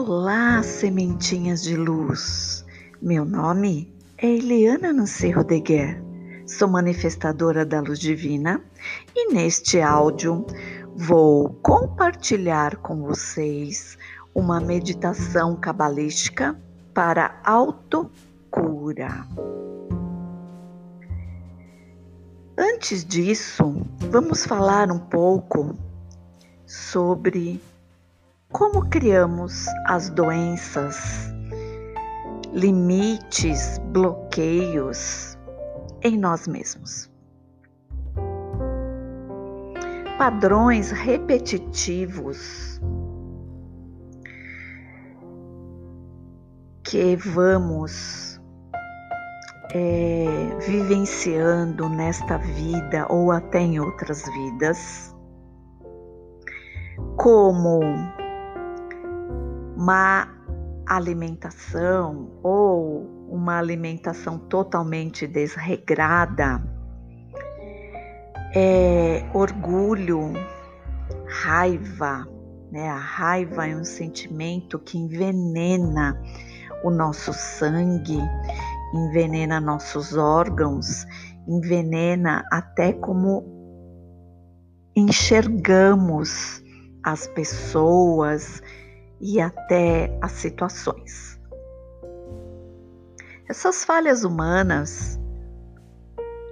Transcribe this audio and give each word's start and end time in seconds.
Olá, 0.00 0.62
sementinhas 0.62 1.60
de 1.60 1.74
luz. 1.74 2.64
Meu 3.02 3.24
nome 3.24 3.92
é 4.16 4.28
Eliana 4.28 4.92
Nancy 4.92 5.32
Rodeguer. 5.32 6.00
Sou 6.46 6.68
manifestadora 6.68 7.66
da 7.66 7.80
luz 7.80 7.98
divina 7.98 8.62
e 9.12 9.32
neste 9.34 9.80
áudio 9.80 10.46
vou 10.94 11.48
compartilhar 11.64 12.76
com 12.76 13.02
vocês 13.02 13.98
uma 14.32 14.60
meditação 14.60 15.56
cabalística 15.56 16.56
para 16.94 17.40
autocura. 17.44 19.26
Antes 22.56 23.04
disso, 23.04 23.82
vamos 24.12 24.46
falar 24.46 24.92
um 24.92 25.00
pouco 25.00 25.76
sobre 26.64 27.60
como 28.50 28.88
criamos 28.88 29.66
as 29.86 30.08
doenças, 30.10 31.30
limites, 32.52 33.78
bloqueios 33.92 35.36
em 36.02 36.16
nós 36.16 36.48
mesmos. 36.48 37.10
Padrões 40.16 40.90
repetitivos 40.90 42.80
que 46.82 47.16
vamos 47.16 48.40
é, 49.74 50.26
vivenciando 50.66 51.88
nesta 51.90 52.38
vida 52.38 53.06
ou 53.10 53.30
até 53.30 53.60
em 53.60 53.78
outras 53.78 54.22
vidas, 54.24 55.14
como 57.16 57.80
má 59.78 60.28
alimentação 60.88 62.40
ou 62.42 63.28
uma 63.30 63.58
alimentação 63.58 64.36
totalmente 64.36 65.24
desregrada, 65.24 66.60
é, 68.56 69.24
orgulho, 69.32 70.32
raiva, 71.28 72.26
né? 72.72 72.88
A 72.88 72.98
raiva 72.98 73.68
é 73.68 73.76
um 73.76 73.84
sentimento 73.84 74.80
que 74.80 74.98
envenena 74.98 76.20
o 76.82 76.90
nosso 76.90 77.32
sangue, 77.32 78.20
envenena 78.92 79.60
nossos 79.60 80.16
órgãos, 80.16 81.06
envenena 81.46 82.44
até 82.50 82.92
como 82.94 83.44
enxergamos 84.96 86.62
as 87.04 87.28
pessoas, 87.28 88.60
e 89.20 89.40
até 89.40 90.16
as 90.20 90.32
situações. 90.32 91.38
Essas 93.48 93.84
falhas 93.84 94.24
humanas, 94.24 95.18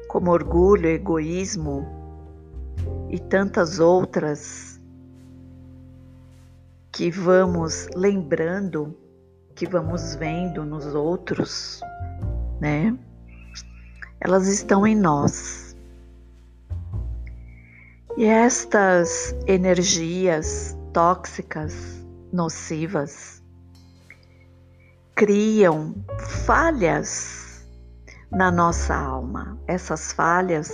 como 0.08 0.30
orgulho, 0.30 0.88
egoísmo 0.88 1.86
e 3.10 3.18
tantas 3.18 3.78
outras 3.78 4.80
que 6.90 7.10
vamos 7.10 7.88
lembrando, 7.94 8.96
que 9.54 9.66
vamos 9.66 10.14
vendo 10.14 10.64
nos 10.64 10.86
outros, 10.94 11.80
né? 12.60 12.96
Elas 14.18 14.48
estão 14.48 14.86
em 14.86 14.96
nós. 14.96 15.76
E 18.16 18.24
estas 18.24 19.36
energias 19.46 20.74
tóxicas 20.94 22.05
nocivas, 22.32 23.42
criam 25.14 25.94
falhas 26.44 27.66
na 28.30 28.50
nossa 28.50 28.94
alma. 28.94 29.58
Essas 29.66 30.12
falhas 30.12 30.70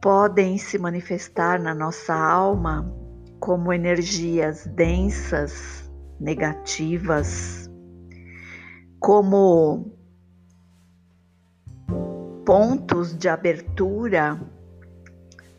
podem 0.00 0.56
se 0.56 0.78
manifestar 0.78 1.60
na 1.60 1.74
nossa 1.74 2.14
alma 2.14 2.90
como 3.38 3.72
energias 3.72 4.66
densas, 4.66 5.90
negativas, 6.18 7.70
como 8.98 9.92
pontos 12.44 13.16
de 13.16 13.28
abertura 13.28 14.40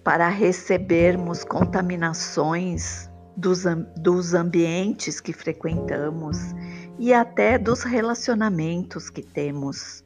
para 0.03 0.29
recebermos 0.29 1.43
contaminações 1.43 3.10
dos, 3.35 3.63
dos 3.97 4.33
ambientes 4.33 5.19
que 5.19 5.33
frequentamos 5.33 6.37
e 6.99 7.13
até 7.13 7.57
dos 7.57 7.83
relacionamentos 7.83 9.09
que 9.09 9.21
temos. 9.21 10.03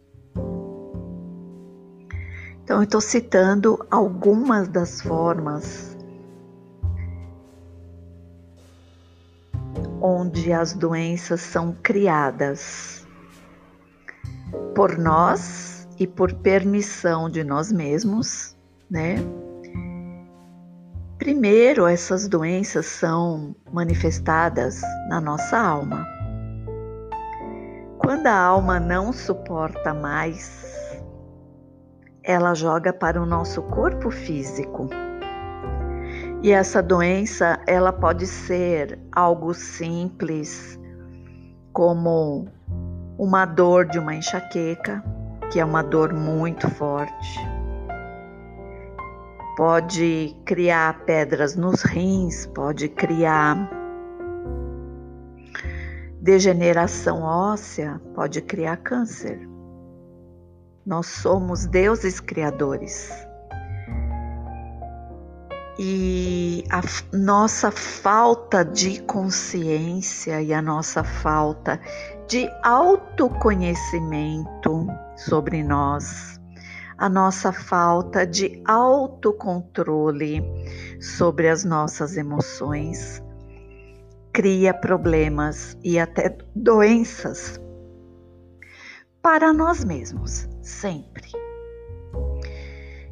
Então, 2.64 2.78
eu 2.78 2.84
estou 2.84 3.02
citando 3.02 3.86
algumas 3.92 4.68
das 4.68 5.02
formas 5.02 5.96
onde 10.02 10.52
as 10.52 10.74
doenças 10.74 11.42
são 11.42 11.76
criadas 11.84 13.08
por 14.74 14.98
nós 14.98 15.88
e 16.00 16.06
por 16.06 16.34
permissão 16.34 17.30
de 17.30 17.44
nós 17.44 17.72
mesmos, 17.72 18.56
né? 18.90 19.16
Primeiro, 21.26 21.88
essas 21.88 22.28
doenças 22.28 22.86
são 22.86 23.56
manifestadas 23.74 24.80
na 25.10 25.20
nossa 25.20 25.58
alma. 25.58 26.06
Quando 27.98 28.28
a 28.28 28.38
alma 28.38 28.80
não 28.80 29.12
suporta 29.12 29.92
mais, 29.92 31.02
ela 32.24 32.54
joga 32.54 32.94
para 32.94 33.20
o 33.20 33.26
nosso 33.26 33.64
corpo 33.64 34.12
físico. 34.12 34.88
E 36.44 36.52
essa 36.52 36.84
doença, 36.84 37.60
ela 37.66 37.92
pode 37.92 38.28
ser 38.28 39.00
algo 39.12 39.52
simples, 39.56 40.80
como 41.74 42.48
uma 43.18 43.48
dor 43.48 43.88
de 43.88 43.98
uma 43.98 44.14
enxaqueca, 44.14 45.04
que 45.52 45.60
é 45.60 45.66
uma 45.66 45.82
dor 45.82 46.14
muito 46.14 46.70
forte 46.70 47.55
pode 49.56 50.36
criar 50.46 51.06
pedras 51.06 51.56
nos 51.56 51.82
rins, 51.82 52.46
pode 52.48 52.90
criar 52.90 53.72
degeneração 56.22 57.22
óssea, 57.22 58.02
pode 58.14 58.42
criar 58.42 58.76
câncer. 58.78 59.48
Nós 60.86 61.08
somos 61.08 61.66
deuses 61.66 62.20
criadores. 62.20 63.10
E 65.78 66.64
a 66.70 66.80
nossa 67.16 67.70
falta 67.72 68.64
de 68.64 69.02
consciência 69.02 70.42
e 70.42 70.54
a 70.54 70.62
nossa 70.62 71.04
falta 71.04 71.82
de 72.28 72.50
autoconhecimento 72.64 74.88
sobre 75.18 75.62
nós 75.64 76.40
a 76.98 77.10
nossa 77.10 77.52
falta 77.52 78.26
de 78.26 78.62
autocontrole 78.66 80.42
sobre 81.00 81.50
as 81.50 81.64
nossas 81.64 82.16
emoções 82.16 83.22
cria 84.34 84.74
problemas 84.74 85.78
e 85.84 86.00
até 86.00 86.38
doenças 86.56 87.60
para 89.22 89.52
nós 89.52 89.84
mesmos, 89.84 90.48
sempre. 90.62 91.32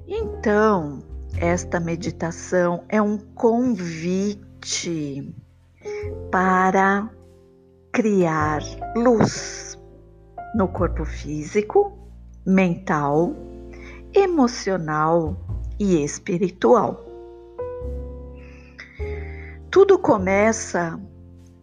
Então, 0.07 1.03
esta 1.37 1.79
meditação 1.79 2.83
é 2.87 3.01
um 3.01 3.17
convite 3.17 4.43
para 6.29 7.09
criar 7.91 8.61
luz 8.95 9.77
no 10.55 10.67
corpo 10.67 11.03
físico, 11.03 11.97
mental 12.45 13.33
emocional 14.13 15.35
e 15.79 16.03
espiritual. 16.03 17.05
Tudo 19.69 19.97
começa 19.97 20.99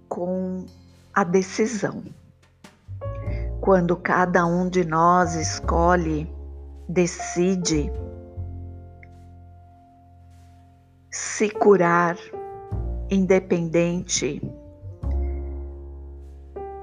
com 0.09 0.67
a 1.15 1.23
decisão. 1.23 2.03
Quando 3.61 3.97
cada 3.97 4.45
um 4.47 4.69
de 4.69 4.85
nós 4.85 5.35
escolhe, 5.35 6.29
decide 6.89 7.93
se 11.11 11.51
curar, 11.51 12.17
independente 13.11 14.43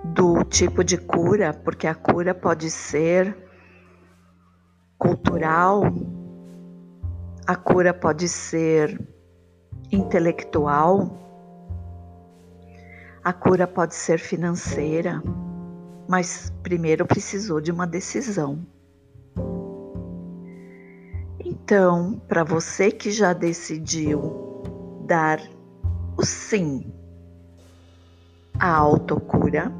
do 0.03 0.43
tipo 0.43 0.83
de 0.83 0.97
cura, 0.97 1.53
porque 1.53 1.87
a 1.87 1.95
cura 1.95 2.33
pode 2.33 2.69
ser 2.69 3.46
cultural, 4.97 5.83
a 7.45 7.55
cura 7.55 7.93
pode 7.93 8.27
ser 8.27 8.99
intelectual, 9.91 11.27
A 13.27 13.33
cura 13.33 13.67
pode 13.67 13.93
ser 13.93 14.19
financeira, 14.19 15.21
mas 16.07 16.49
primeiro 16.63 17.05
precisou 17.05 17.59
de 17.59 17.73
uma 17.73 17.85
decisão. 17.85 18.65
Então, 21.37 22.21
para 22.25 22.45
você 22.45 22.89
que 22.89 23.11
já 23.11 23.33
decidiu 23.33 24.63
dar 25.05 25.41
o 26.15 26.23
sim 26.23 26.89
à 28.57 28.73
autocura, 28.73 29.73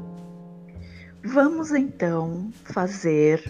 vamos 1.24 1.72
então 1.72 2.50
fazer 2.64 3.42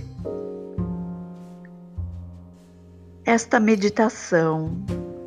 esta 3.29 3.61
meditação 3.61 4.75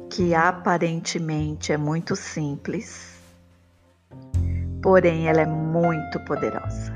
que 0.10 0.34
aparentemente 0.34 1.72
é 1.72 1.78
muito 1.78 2.16
simples, 2.16 3.22
porém 4.82 5.28
ela 5.28 5.42
é 5.42 5.46
muito 5.46 6.20
poderosa. 6.22 6.92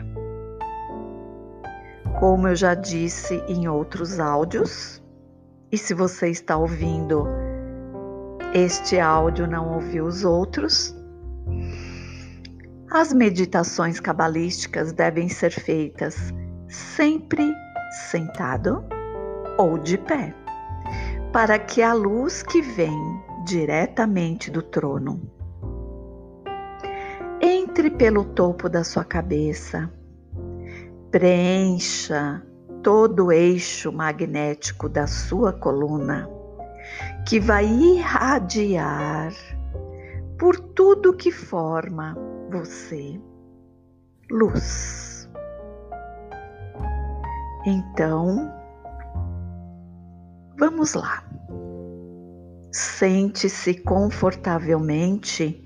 Como 2.20 2.48
eu 2.48 2.56
já 2.56 2.74
disse 2.74 3.36
em 3.48 3.68
outros 3.68 4.20
áudios, 4.20 5.00
e 5.72 5.78
se 5.78 5.94
você 5.94 6.32
está 6.32 6.58
ouvindo 6.58 7.28
este 8.52 9.00
áudio 9.00 9.46
não 9.46 9.76
ouviu 9.76 10.06
os 10.06 10.26
outros, 10.26 10.96
as 12.90 13.14
meditações 13.14 14.00
cabalísticas 14.00 14.92
devem 14.92 15.30
ser 15.30 15.52
feitas 15.52 16.34
sempre 16.68 17.54
sentado 18.10 18.84
ou 19.60 19.78
de 19.78 20.00
pé, 20.00 20.34
para 21.36 21.60
que 21.60 21.82
a 21.82 21.94
luz 21.94 22.42
que 22.42 22.62
vem 22.62 22.98
diretamente 23.44 24.50
do 24.50 24.62
trono 24.62 25.22
entre 27.42 27.90
pelo 27.92 28.24
topo 28.24 28.70
da 28.70 28.86
sua 28.86 29.04
cabeça, 29.04 29.92
preencha 31.12 32.42
todo 32.82 33.26
o 33.26 33.32
eixo 33.34 33.92
magnético 33.92 34.88
da 34.88 35.08
sua 35.08 35.52
coluna, 35.52 36.26
que 37.28 37.38
vai 37.38 37.66
irradiar 37.66 39.34
por 40.40 40.58
tudo 40.58 41.18
que 41.18 41.34
forma 41.34 42.16
você 42.50 43.20
luz. 44.32 45.30
Então, 47.66 48.50
vamos 50.58 50.94
lá. 50.94 51.25
Sente-se 52.76 53.74
confortavelmente 53.76 55.64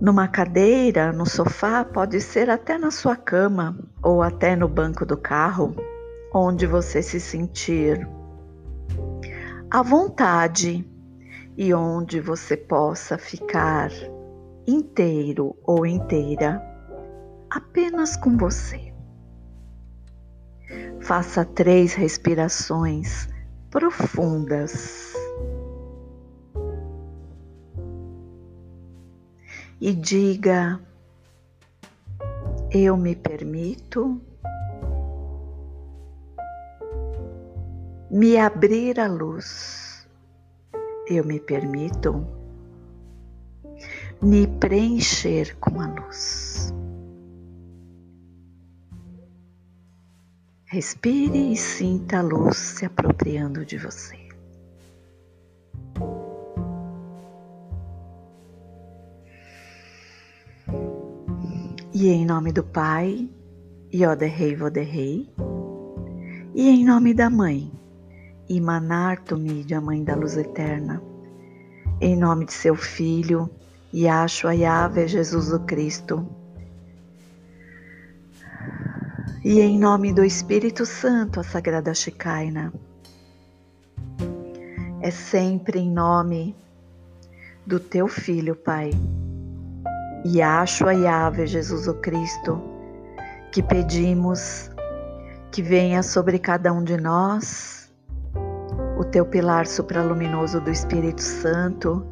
numa 0.00 0.26
cadeira, 0.26 1.12
no 1.12 1.24
sofá, 1.24 1.84
pode 1.84 2.20
ser 2.20 2.50
até 2.50 2.76
na 2.76 2.90
sua 2.90 3.14
cama 3.14 3.78
ou 4.02 4.24
até 4.24 4.56
no 4.56 4.66
banco 4.66 5.06
do 5.06 5.16
carro, 5.16 5.72
onde 6.34 6.66
você 6.66 7.00
se 7.00 7.20
sentir 7.20 8.08
à 9.70 9.82
vontade 9.82 10.84
e 11.56 11.72
onde 11.72 12.18
você 12.18 12.56
possa 12.56 13.16
ficar 13.18 13.92
inteiro 14.66 15.54
ou 15.62 15.86
inteira 15.86 16.60
apenas 17.48 18.16
com 18.16 18.36
você. 18.36 18.92
Faça 20.98 21.44
três 21.44 21.94
respirações 21.94 23.28
profundas 23.70 25.14
e 29.80 29.94
diga: 29.94 30.80
Eu 32.70 32.96
me 32.96 33.16
permito 33.16 34.20
me 38.10 38.36
abrir 38.38 38.98
à 38.98 39.06
luz, 39.06 40.06
eu 41.08 41.24
me 41.24 41.40
permito 41.40 42.26
me 44.20 44.46
preencher 44.46 45.56
com 45.58 45.80
a 45.80 45.86
luz. 45.86 46.74
Respire 50.72 51.52
e 51.52 51.56
sinta 51.56 52.18
a 52.18 52.22
luz 52.22 52.56
se 52.56 52.84
apropriando 52.84 53.66
de 53.66 53.76
você. 53.76 54.16
E 61.92 62.08
em 62.08 62.24
nome 62.24 62.52
do 62.52 62.62
Pai, 62.62 63.28
Yoderrei 63.92 64.54
Voderrei, 64.54 65.28
e 66.54 66.68
em 66.68 66.84
nome 66.84 67.14
da 67.14 67.28
Mãe, 67.28 67.72
Imanarto-me, 68.48 69.66
a 69.74 69.80
Mãe 69.80 70.04
da 70.04 70.14
Luz 70.14 70.36
Eterna, 70.36 71.02
em 72.00 72.14
nome 72.14 72.44
de 72.44 72.52
seu 72.52 72.76
Filho, 72.76 73.50
Yahshua 73.92 74.54
Yahvé 74.54 75.08
Jesus 75.08 75.52
o 75.52 75.58
Cristo, 75.58 76.24
e 79.42 79.60
em 79.60 79.78
nome 79.78 80.12
do 80.12 80.22
Espírito 80.22 80.84
Santo, 80.84 81.40
a 81.40 81.42
Sagrada 81.42 81.94
Shekinah, 81.94 82.72
é 85.00 85.10
sempre 85.10 85.78
em 85.78 85.90
nome 85.90 86.54
do 87.66 87.80
teu 87.80 88.06
Filho, 88.06 88.54
Pai 88.54 88.90
Yahshua 90.26 90.92
Yahvé 90.92 91.46
Jesus 91.46 91.88
o 91.88 91.94
Cristo, 91.94 92.60
que 93.50 93.62
pedimos 93.62 94.70
que 95.50 95.62
venha 95.62 96.02
sobre 96.02 96.38
cada 96.38 96.70
um 96.70 96.84
de 96.84 96.98
nós 96.98 97.90
o 98.98 99.04
teu 99.04 99.24
pilar 99.24 99.66
supraluminoso 99.66 100.60
do 100.60 100.70
Espírito 100.70 101.22
Santo, 101.22 102.06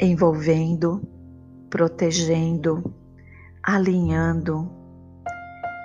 envolvendo, 0.00 1.02
protegendo, 1.68 2.94
alinhando 3.60 4.83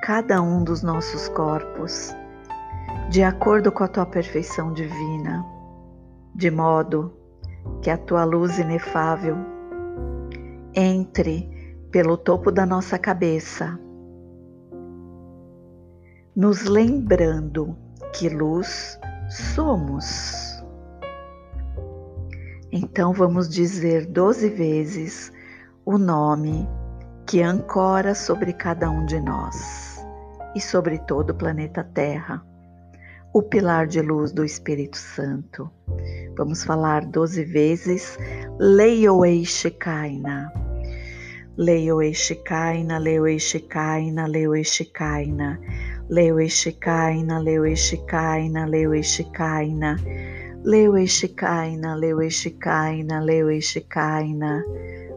cada 0.09 0.41
um 0.41 0.63
dos 0.63 0.81
nossos 0.81 1.29
corpos 1.29 2.15
de 3.11 3.21
acordo 3.21 3.71
com 3.71 3.83
a 3.83 3.87
tua 3.87 4.07
perfeição 4.07 4.73
divina, 4.73 5.45
de 6.33 6.49
modo 6.49 7.13
que 7.83 7.91
a 7.91 7.95
tua 7.95 8.23
luz 8.23 8.57
inefável 8.57 9.37
entre 10.73 11.47
pelo 11.91 12.17
topo 12.17 12.51
da 12.51 12.65
nossa 12.65 12.97
cabeça, 12.97 13.79
nos 16.35 16.63
lembrando 16.63 17.77
que 18.11 18.29
luz 18.29 18.99
somos. 19.29 20.59
Então 22.71 23.13
vamos 23.13 23.47
dizer 23.47 24.07
doze 24.07 24.49
vezes 24.49 25.31
o 25.85 25.99
nome 25.99 26.67
que 27.27 27.43
ancora 27.43 28.15
sobre 28.15 28.53
cada 28.53 28.89
um 28.89 29.05
de 29.05 29.19
nós 29.19 29.88
e 30.55 30.61
sobre 30.61 30.97
todo 30.99 31.31
o 31.31 31.35
planeta 31.35 31.83
Terra, 31.83 32.41
o 33.33 33.41
pilar 33.41 33.87
de 33.87 34.01
luz 34.01 34.31
do 34.31 34.43
Espírito 34.43 34.97
Santo. 34.97 35.69
Vamos 36.37 36.63
falar 36.63 37.05
doze 37.05 37.43
vezes 37.43 38.17
Leioei 38.59 39.45
Shekaina. 39.45 40.51
Leioei 41.57 42.13
Shekaina, 42.13 42.97
Leioei 42.97 43.37
Shekaina, 43.39 44.25
Leioei 44.27 44.63
Shekaina. 44.63 45.59
Leioei 46.09 46.49
Shekaina, 46.49 47.39
Leioei 47.39 47.75
Shekaina, 47.75 48.65
Leioei 48.65 49.03
Shekaina. 49.03 49.97
Leioei 50.63 51.07
Shekaina, 51.07 51.95
Leioei 51.95 52.31
Shekaina, 52.31 53.21
Leioei 53.21 53.61
Shekaina. 53.61 54.63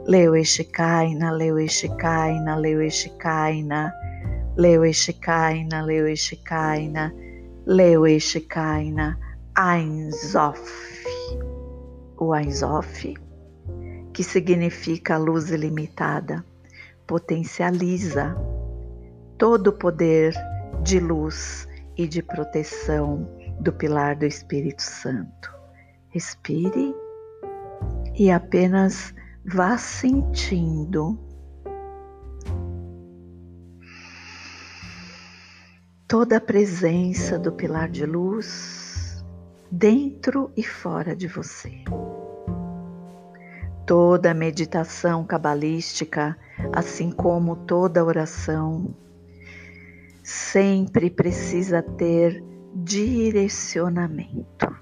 Leioei 0.07 0.45
Shekaina, 0.45 1.33
Leioei 1.33 1.69
Shekaina, 1.69 2.57
Leioei 2.61 2.91
Shekaina. 2.91 4.02
Leioei 4.57 4.93
Shekaina, 4.93 5.83
Leioei 5.83 6.17
Shekaina. 6.17 7.13
Leioei 7.67 8.21
Shekaina. 8.21 9.17
Ein 9.57 10.11
Sof. 10.13 10.61
O 12.19 12.33
Ein 12.33 12.53
Sof 12.53 13.05
que 14.13 14.23
significa 14.23 15.17
luz 15.17 15.51
ilimitada, 15.51 16.45
potencializa 17.07 18.37
todo 19.39 19.69
o 19.69 19.73
poder 19.73 20.35
de 20.83 21.01
luz 21.01 21.67
e 21.97 22.07
de 22.07 22.23
proteção 22.23 23.29
do 23.61 23.73
pilar 23.73 24.17
do 24.17 24.27
Espírito 24.27 24.83
Santo. 24.83 25.51
Respire 26.09 26.95
e 28.15 28.31
apenas 28.31 29.15
vá 29.45 29.79
sentindo 29.79 31.19
toda 36.13 36.37
a 36.37 36.41
presença 36.43 37.39
do 37.39 37.51
pilar 37.51 37.89
de 37.89 38.05
luz 38.05 39.25
dentro 39.71 40.53
e 40.55 40.63
fora 40.63 41.17
de 41.17 41.27
você 41.27 41.73
toda 43.87 44.35
meditação 44.35 45.25
cabalística, 45.25 46.37
assim 46.71 47.11
como 47.11 47.57
toda 47.57 48.05
oração, 48.05 48.95
sempre 50.23 51.09
precisa 51.09 51.81
ter 51.81 52.45
direcionamento. 52.75 54.77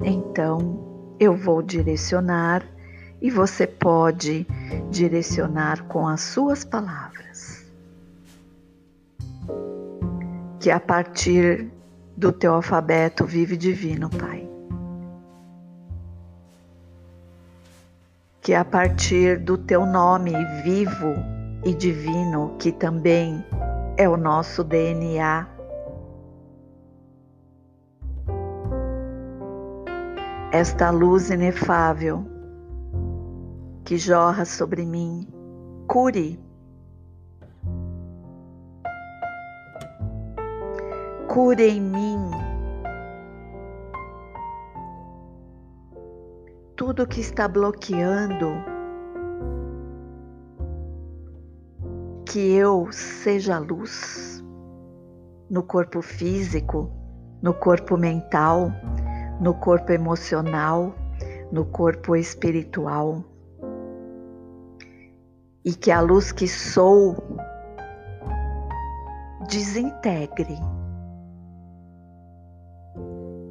Então, 0.00 1.16
eu 1.18 1.36
vou 1.36 1.60
direcionar 1.60 2.64
e 3.20 3.32
você 3.32 3.66
pode 3.66 4.46
direcionar 4.92 5.88
com 5.88 6.06
as 6.06 6.20
suas 6.20 6.64
palavras. 6.64 7.23
Que 10.64 10.70
a 10.70 10.80
partir 10.80 11.70
do 12.16 12.32
teu 12.32 12.54
alfabeto 12.54 13.26
vive 13.26 13.54
divino, 13.54 14.08
Pai. 14.08 14.48
Que 18.40 18.54
a 18.54 18.64
partir 18.64 19.40
do 19.40 19.58
teu 19.58 19.84
nome 19.84 20.32
vivo 20.62 21.12
e 21.66 21.74
divino, 21.74 22.56
que 22.58 22.72
também 22.72 23.44
é 23.98 24.08
o 24.08 24.16
nosso 24.16 24.64
DNA, 24.64 25.46
esta 30.50 30.88
luz 30.88 31.28
inefável 31.28 32.24
que 33.84 33.98
jorra 33.98 34.46
sobre 34.46 34.86
mim, 34.86 35.28
cure. 35.86 36.42
Cure 41.34 41.68
em 41.68 41.80
mim 41.80 42.30
tudo 46.76 47.08
que 47.08 47.20
está 47.20 47.48
bloqueando 47.48 48.52
que 52.24 52.54
eu 52.54 52.86
seja 52.92 53.58
luz 53.58 54.44
no 55.50 55.64
corpo 55.64 56.00
físico, 56.00 56.88
no 57.42 57.52
corpo 57.52 57.96
mental, 57.96 58.70
no 59.40 59.54
corpo 59.54 59.90
emocional, 59.90 60.94
no 61.50 61.64
corpo 61.64 62.14
espiritual. 62.14 63.24
E 65.64 65.74
que 65.74 65.90
a 65.90 66.00
luz 66.00 66.30
que 66.30 66.46
sou 66.46 67.16
desintegre 69.48 70.56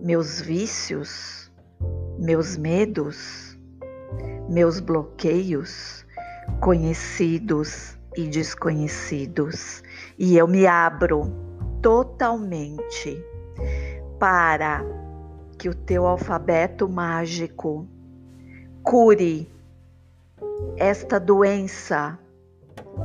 meus 0.03 0.41
vícios, 0.41 1.49
meus 2.19 2.57
medos, 2.57 3.57
meus 4.49 4.81
bloqueios, 4.81 6.05
conhecidos 6.59 7.97
e 8.17 8.27
desconhecidos, 8.27 9.81
e 10.19 10.35
eu 10.35 10.45
me 10.45 10.67
abro 10.67 11.31
totalmente 11.81 13.23
para 14.19 14.83
que 15.57 15.69
o 15.69 15.73
teu 15.73 16.05
alfabeto 16.05 16.89
mágico 16.89 17.87
cure 18.83 19.49
esta 20.75 21.17
doença 21.17 22.19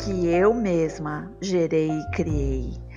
que 0.05 0.27
eu 0.27 0.53
mesma 0.53 1.33
gerei 1.41 1.93
e 1.93 2.11
criei. 2.11 2.88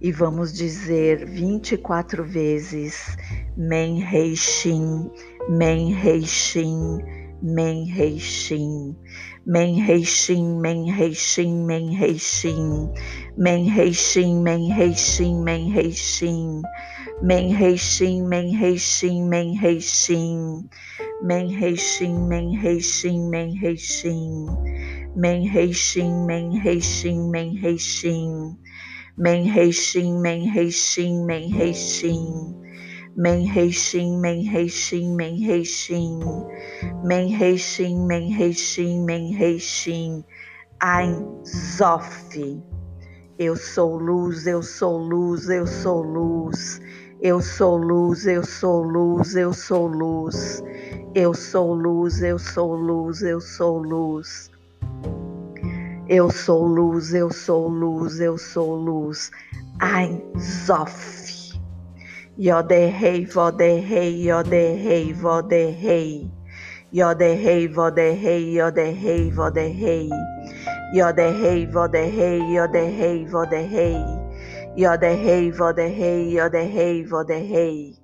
E 0.00 0.12
vamos 0.12 0.52
dizer 0.52 1.26
24 1.26 2.22
vezes 2.22 3.16
Men 3.56 4.00
Rei 4.12 4.36
Shin, 4.36 5.10
Men 5.48 5.92
Rei 5.92 6.22
Shin, 6.22 7.02
Men 7.42 7.84
Rei 7.96 8.16
Shin, 8.16 8.96
Men 9.44 9.84
Rei 9.84 10.04
Shin, 10.04 10.60
Men 10.60 10.88
Rei 10.96 11.12
Shin, 11.14 11.66
Men 11.66 11.88
Rei 11.98 12.16
Shin, 12.16 12.92
Men 13.36 13.68
Rei 13.74 13.92
Shin, 13.92 14.42
Men 14.44 14.70
Rei 14.70 14.94
Shin, 14.94 15.42
Men 15.42 15.74
Rei 15.74 15.90
Shin. 15.90 16.62
Men 17.20 17.56
Rei 17.58 17.76
Shin, 17.76 18.28
Men 18.28 18.56
Rei 18.60 18.76
Shin, 18.76 19.28
Men 19.28 19.58
Rei 19.60 19.80
Shin. 19.80 20.70
Men 21.24 21.60
Rei 21.60 21.74
Shin, 21.74 22.28
Men 22.28 22.62
Rei 22.62 22.78
Shin, 22.78 23.30
Men 23.30 23.58
Rei 23.60 23.74
Shin. 23.74 24.46
Men 25.16 25.52
Rei 25.52 25.72
Shin, 25.72 26.24
Men 26.26 26.62
Rei 26.62 26.78
Shin, 26.78 27.32
Men 27.32 27.58
Rei 27.60 27.76
Menreishim, 29.18 30.22
Men 30.22 30.46
Menreishim. 30.46 31.26
Menreishim, 33.18 34.22
Menreishim, 34.22 35.18
Menreishim. 35.18 36.22
Menreishim, 37.02 38.06
Menreishim, 38.06 39.04
Menreishim. 39.04 40.22
Ein 40.80 41.44
Sof. 41.44 42.30
Eu 43.40 43.56
sou 43.56 43.98
luz, 43.98 44.46
eu 44.46 44.62
sou 44.62 44.98
luz, 44.98 45.48
eu 45.48 45.66
sou 45.66 46.02
luz. 46.02 46.80
Eu 47.20 47.40
sou 47.40 47.76
luz, 47.76 48.24
eu 48.24 48.44
sou 48.44 48.84
luz, 48.84 49.34
eu 49.34 49.52
sou 49.52 49.88
luz. 49.88 50.62
Eu 51.16 51.34
sou 51.34 51.74
luz, 51.74 52.22
eu 52.22 52.38
sou 52.38 52.76
luz, 52.76 53.22
eu 53.22 53.40
sou 53.40 53.40
luz. 53.40 53.40
Eu 53.40 53.40
sou 53.40 53.78
luz. 53.78 54.57
Eu 56.10 56.30
sou 56.30 56.66
luz, 56.66 57.12
eu 57.12 57.30
sou 57.30 57.68
luz, 57.68 58.18
eu 58.18 58.38
sou 58.38 58.74
luz. 58.76 59.30
Ein 59.78 60.22
Zof. 60.38 61.52
Yoderrei, 62.38 63.26
voderrei, 63.26 64.26
yoderrei, 64.26 65.12
voderrei. 65.12 66.30
Yoderrei, 66.94 67.68
voderrei, 67.68 68.56
yoderrei, 68.56 69.30
voderrei. 69.30 70.08
Yoderrei, 70.94 71.66
voderrei, 71.66 72.40
yoderrei, 72.56 73.26
voderrei. 73.26 74.02
Yoderrei, 74.78 75.52
voderrei, 75.52 76.32
yoderrei, 76.38 77.04
voderrei. 77.04 77.94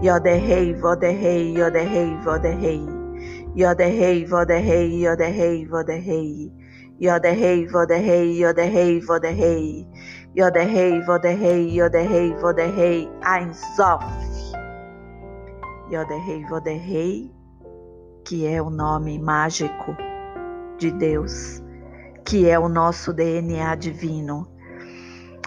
Yoderrei, 0.00 0.74
voderrei, 0.76 1.52
yoderrei, 1.58 2.16
voderrei. 2.24 2.86
Yoderrei, 3.54 4.24
voderrei, 4.24 5.04
yoderrei, 5.04 5.66
voderrei. 5.66 6.63
Yoderrei, 7.00 7.66
voderrei, 7.66 8.42
yoderrei, 8.42 9.00
voderrei. 9.00 9.86
Yoderrei, 10.36 11.00
voderrei, 11.02 11.68
yoderrei, 11.70 12.34
voderrei. 12.36 13.10
Ein 13.22 13.52
Sof. 13.52 14.02
Yoderrei, 15.90 16.44
voderrei, 16.46 17.30
que 18.24 18.46
é 18.46 18.60
o 18.60 18.70
nome 18.70 19.18
mágico 19.18 19.96
de 20.78 20.90
Deus, 20.92 21.62
que 22.24 22.48
é 22.48 22.58
o 22.58 22.68
nosso 22.68 23.12
DNA 23.12 23.74
divino 23.74 24.54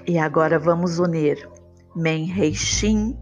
e 0.08 0.18
agora 0.18 0.58
vamos 0.58 1.00
unir 1.00 1.50
Men 1.94 2.24
Rei 2.28 2.54
Shin 2.54 3.18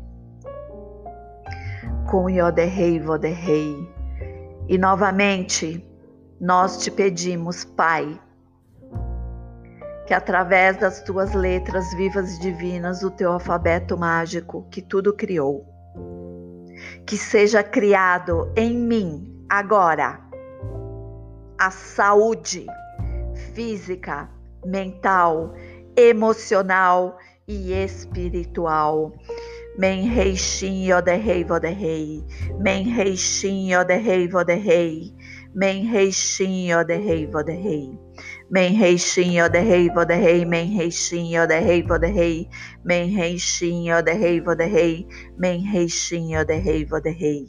com 2.08 2.29
Yoderrei 2.29 3.00
Voderrei. 3.00 3.75
E 4.70 4.77
novamente 4.77 5.84
nós 6.39 6.77
te 6.77 6.92
pedimos, 6.92 7.63
Pai, 7.63 8.20
que 10.06 10.13
através 10.13 10.77
das 10.77 11.01
tuas 11.01 11.34
letras 11.34 11.94
vivas 11.96 12.36
e 12.36 12.42
divinas, 12.42 13.04
o 13.04 13.12
teu 13.12 13.32
alfabeto 13.32 13.98
mágico 13.98 14.68
que 14.70 14.82
tudo 14.82 15.13
criou, 15.13 15.65
que 17.06 17.18
seja 17.18 17.63
criado 17.63 18.51
em 18.56 18.75
mim 18.77 19.46
agora 19.50 20.20
a 21.58 21.72
saúde 21.72 22.65
física, 23.54 24.30
mental, 24.65 25.54
emocional 25.96 27.18
e 27.48 27.72
espiritual. 27.72 29.13
Men 29.77 30.08
rei 30.08 30.36
shin 30.36 30.86
yoderrei 30.86 31.44
voderrei. 31.44 32.24
Men 32.60 32.86
rei 32.96 33.15
shin 33.18 33.68
yoderrei 33.68 34.27
voderrei. 34.27 35.13
Men 35.55 35.88
rei 35.93 36.12
shin 36.12 36.67
yoderrei 36.67 37.31
voderrei. 37.31 37.97
Men 38.50 38.75
rei 38.81 38.97
shin 38.97 39.31
yoderrei 39.31 39.88
voderrei. 39.95 40.43
Men 40.45 40.77
rei 40.77 40.89
shin 40.89 41.31
yoderrei 41.31 41.81
voderrei. 41.88 42.47
Men 42.83 43.15
rei 43.17 43.38
shin 43.38 43.85
yoderrei 43.88 44.41
voderrei. 44.45 45.07
Men 45.39 45.63
rei 45.71 45.88
shin 45.88 46.27
yoderrei 46.27 46.83
voderrei. 46.89 47.47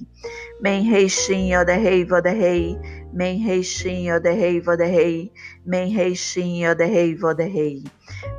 Men 0.62 0.88
rei 0.92 1.08
shin 1.08 1.48
yoderrei 1.50 2.04
voderrei. 2.08 2.78
Men 3.12 3.44
rei 3.46 3.62
shin 3.62 4.04
yoderrei 4.06 4.60
voderrei. 4.60 5.30
Men 5.66 5.96
rei 5.96 6.14
shin 6.14 6.54
yoderrei 6.62 7.16
voderrei. 7.20 7.82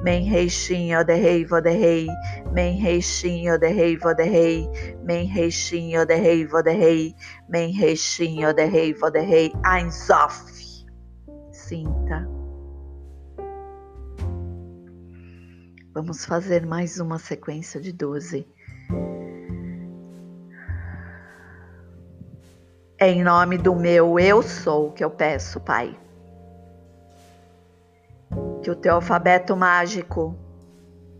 Men 0.01 0.31
rei 0.31 0.47
shin 0.47 0.87
yoderrei 0.87 1.45
voderrei. 1.45 2.07
Men 2.53 2.81
rei 2.83 3.01
shin 3.01 3.43
yoderrei 3.43 3.97
voderrei. 3.97 4.67
Men 5.03 5.27
rei 5.33 5.49
shin 5.49 5.89
yoderrei 5.89 6.45
voderrei. 6.45 7.15
Men 7.49 7.73
rei 7.73 7.95
shin 7.95 8.39
yoderrei 8.41 8.93
voderrei. 8.93 9.51
Ein 9.63 9.91
Sof. 9.91 10.45
Sinta. 11.51 12.27
Vamos 15.93 16.25
fazer 16.25 16.63
mais 16.65 16.99
uma 16.99 17.17
sequência 17.17 17.81
de 17.81 17.91
doze. 17.91 18.47
É 22.99 23.09
em 23.09 23.23
nome 23.23 23.57
do 23.57 23.75
meu 23.75 24.19
eu 24.19 24.41
sou 24.43 24.91
que 24.91 25.03
eu 25.03 25.09
peço, 25.09 25.59
Pai 25.59 25.97
que 28.61 28.71
o 28.71 28.75
teu 28.75 28.95
alfabeto 28.95 29.55
mágico 29.55 30.37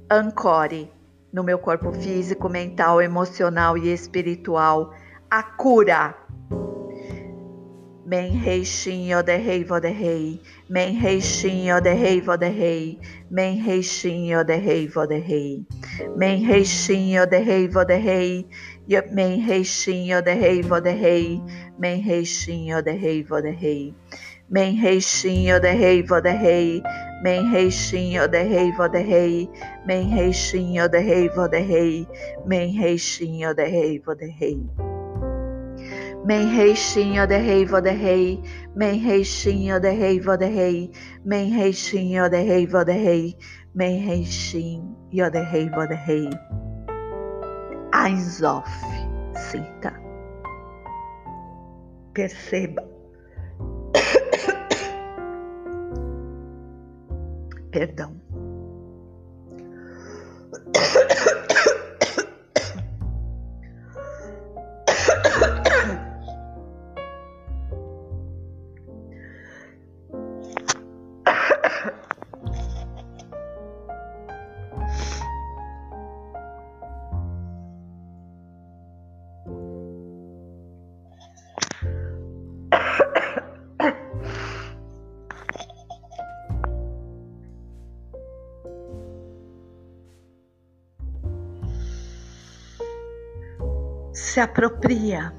ancore 0.09 0.91
no 1.31 1.43
meu 1.43 1.59
corpo 1.59 1.91
físico, 1.91 2.49
mental, 2.49 3.01
emocional 3.01 3.77
e 3.77 3.89
espiritual 3.89 4.91
a 5.29 5.43
cura. 5.43 6.15
Men 8.05 8.39
rei 8.41 8.63
shin 8.63 9.09
de 9.25 9.37
rei, 9.37 10.41
men 10.69 10.97
rei 11.01 11.19
shin 11.19 11.67
de 11.83 11.93
rei, 11.93 12.99
men 13.29 13.61
rei 13.65 13.83
shin 13.83 14.29
de 14.47 14.55
rei, 14.55 15.67
men 16.15 16.47
rei 16.47 16.63
shin 16.63 17.17
de 17.29 17.39
rei, 17.39 18.47
men 19.11 19.45
rei 19.45 19.63
shin 19.63 20.23
de 20.23 20.31
rei, 20.93 21.41
men 21.77 22.01
rei 22.01 22.23
shin 22.23 22.81
de 22.81 23.51
rei. 23.51 23.93
Men 24.49 24.77
reishin 24.81 25.49
oderrei 25.51 26.07
voderrei, 26.07 26.81
men 27.21 27.51
reishin 27.51 28.13
oderrei 28.15 28.71
voderrei, 28.77 29.49
men 29.85 30.09
reishin 30.15 30.79
oderrei 30.79 31.27
voderrei, 31.35 32.07
men 32.45 32.69
reishin 32.81 33.43
oderrei 33.43 33.99
voderrei. 34.05 34.69
Men 36.25 36.47
reishin 36.55 37.19
oderrei 37.19 37.65
voderrei, 37.65 38.41
men 38.73 39.03
reishin 39.03 39.67
oderrei 39.75 40.19
voderrei, 40.23 40.91
men 41.25 41.51
reishin 41.51 42.15
oderrei 42.23 42.65
voderrei, 42.71 43.35
men 43.75 44.07
reishin 44.07 44.95
oderrei 45.13 45.69
voderrei. 45.75 46.31
Eyes 47.93 48.41
off, 48.43 48.71
sinta. 49.51 49.91
Perceba. 52.13 52.81
Perdão. 57.77 58.12
Se 94.17 94.41
apropria. 94.41 95.31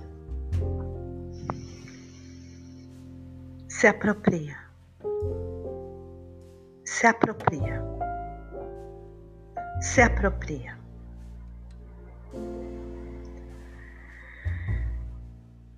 Se 3.68 3.88
apropria. 3.88 4.56
Se 6.84 7.06
apropria. 7.08 7.82
Se 9.80 10.00
apropria. 10.00 10.78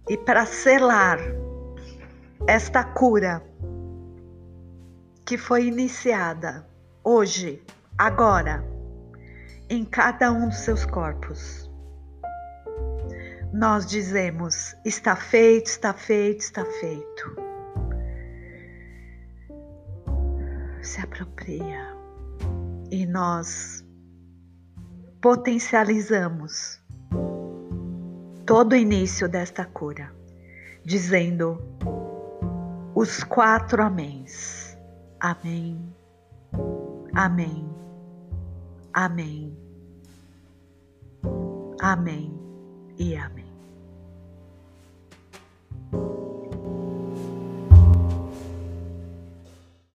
E 0.07 0.19
para 0.19 0.45
selar 0.45 1.19
esta 2.47 2.85
cura 2.85 3.43
que 5.25 5.39
foi 5.39 5.69
iniciada 5.69 6.67
hoje, 7.03 7.65
agora, 7.97 8.63
em 9.71 9.87
cada 9.87 10.31
um 10.31 10.49
dos 10.49 10.59
seus 10.59 10.85
corpos 10.85 11.70
nós 13.61 13.85
dizemos: 13.85 14.75
está 14.87 15.15
feito, 15.15 15.67
está 15.67 15.93
feito, 15.93 16.41
está 16.41 16.65
feito. 16.65 17.37
Se 20.81 20.99
apropria 21.03 21.95
e 22.91 23.05
nós 23.05 23.85
potencializamos 25.21 26.81
todo 28.47 28.73
o 28.73 28.77
início 28.77 29.29
desta 29.29 29.67
cura, 29.67 30.11
dizendo 30.83 31.63
os 32.95 33.23
quatro 33.23 33.83
améns. 33.83 34.75
Amém, 35.21 35.79
amém, 37.15 37.69
amém, 38.95 39.55
amém 41.79 42.41
e 42.99 43.15
amém. 43.15 43.40